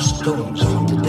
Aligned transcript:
Stones. 0.00 0.62
from 0.62 0.86
the 0.86 1.07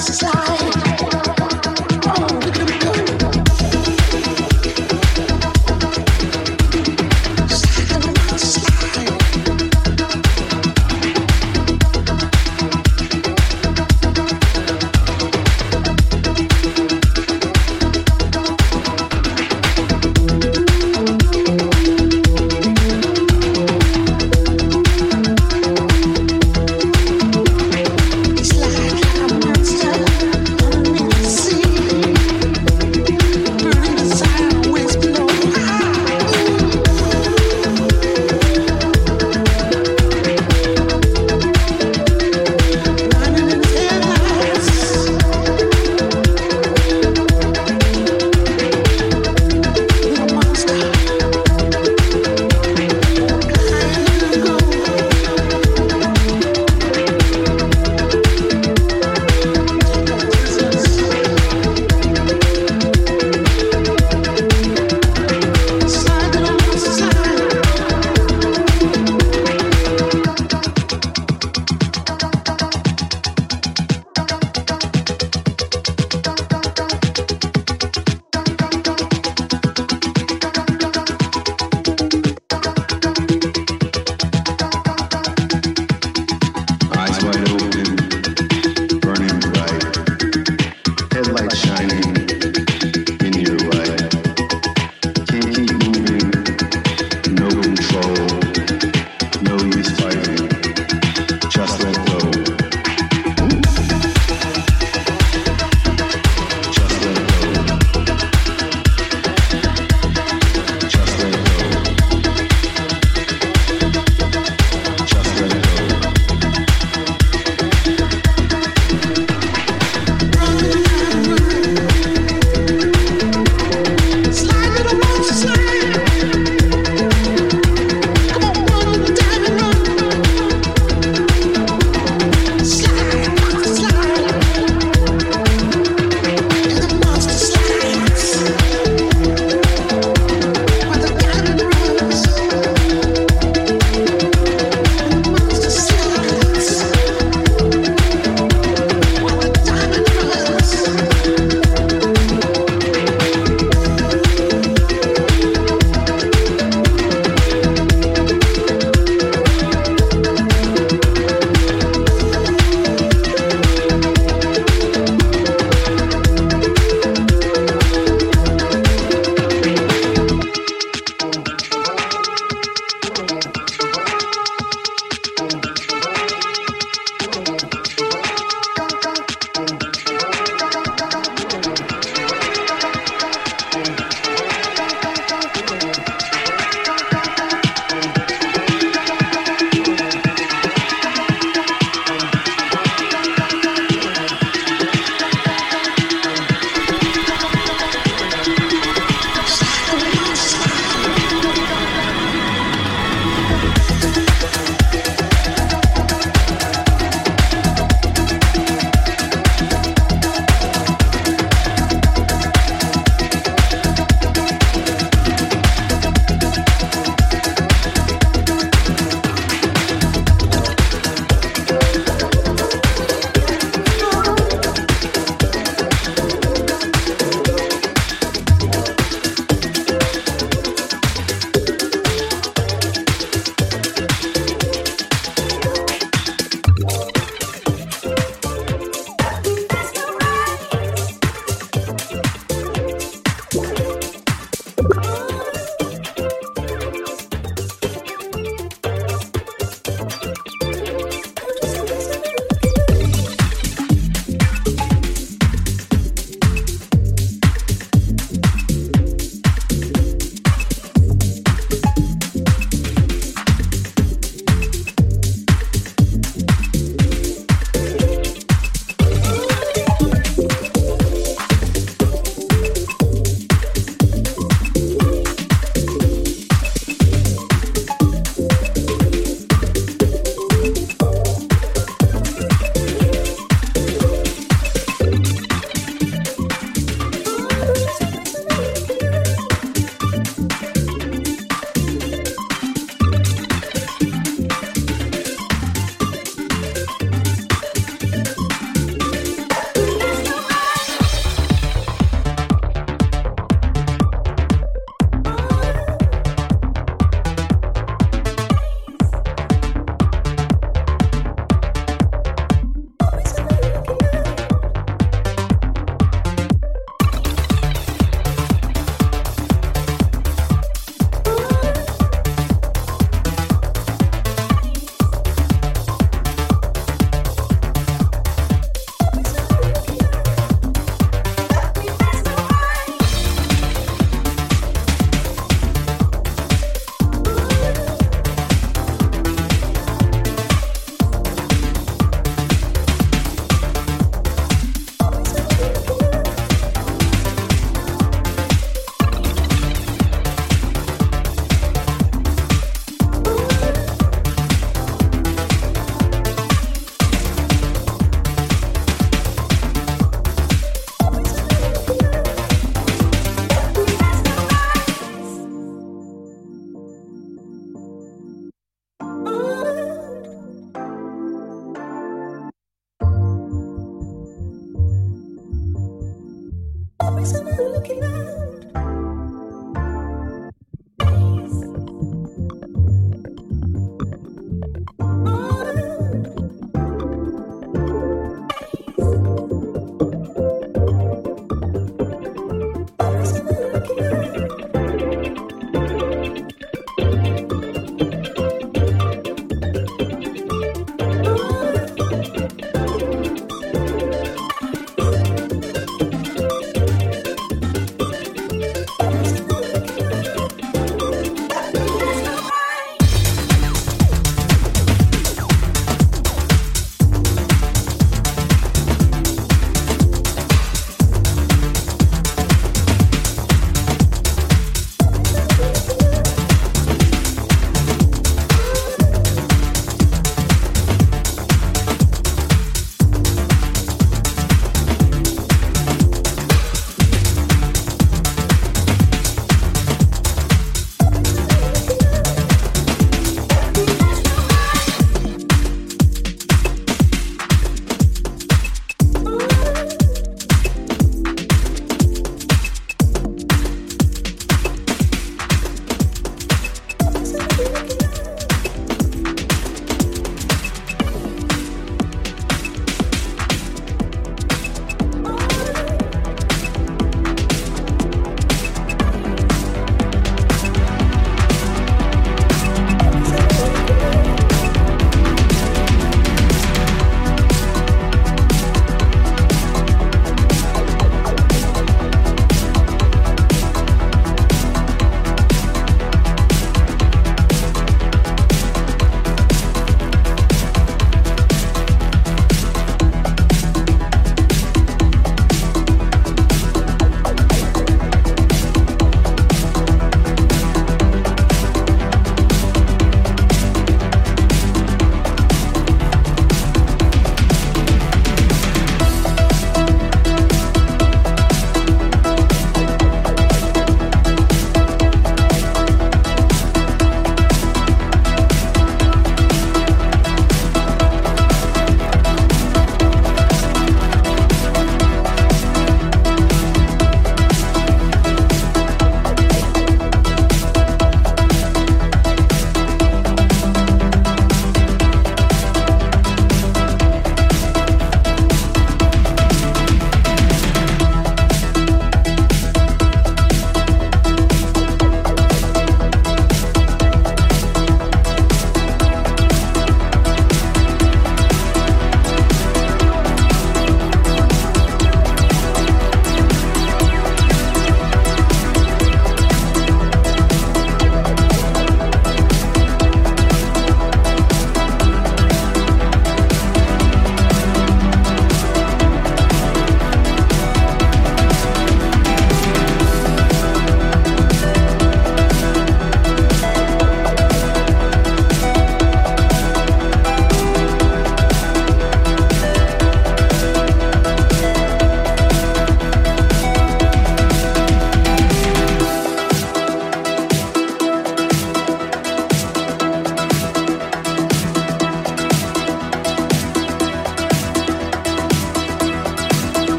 This 0.00 0.22
is. 0.22 0.49